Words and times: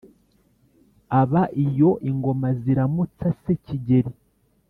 aba 1.21 1.43
iyo 1.65 1.91
ingoma 2.09 2.49
ziramutsa 2.61 3.27
se 3.41 3.51
kigeli 3.65 4.11